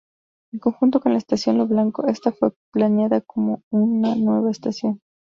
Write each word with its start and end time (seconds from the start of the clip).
En 0.51 0.57
conjunto 0.57 0.99
con 0.99 1.11
la 1.11 1.19
estación 1.19 1.59
Lo 1.59 1.67
Blanco, 1.67 2.07
esta 2.07 2.31
fue 2.31 2.53
planeada 2.73 3.21
como 3.21 3.61
una 3.69 4.15
nueva 4.15 4.49
estación. 4.49 4.99